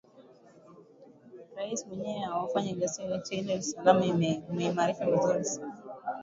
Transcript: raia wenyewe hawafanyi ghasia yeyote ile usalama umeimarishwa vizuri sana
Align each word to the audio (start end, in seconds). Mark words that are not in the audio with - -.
raia 1.55 1.75
wenyewe 1.91 2.19
hawafanyi 2.19 2.73
ghasia 2.73 3.03
yeyote 3.05 3.35
ile 3.35 3.57
usalama 3.57 4.05
umeimarishwa 4.49 5.05
vizuri 5.05 5.45
sana 5.45 5.77